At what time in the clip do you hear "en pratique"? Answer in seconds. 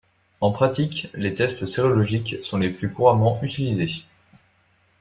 0.39-1.11